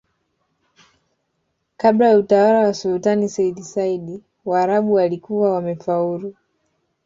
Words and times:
kabla 1.77 2.07
ya 2.09 2.17
utawala 2.19 2.59
wa 2.59 2.73
sulutani 2.73 3.29
seyyid 3.29 3.57
said 3.61 4.21
Waarabu 4.45 4.93
walikuwa 4.93 5.51
wamefaulu 5.55 6.35